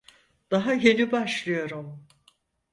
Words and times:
Daha 0.51 0.73
yeni 0.73 1.11
başlıyorum. 1.11 2.07